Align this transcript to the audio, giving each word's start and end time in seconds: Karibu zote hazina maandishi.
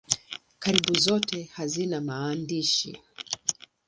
Karibu 0.59 0.93
zote 0.99 1.49
hazina 1.53 2.01
maandishi. 2.01 2.99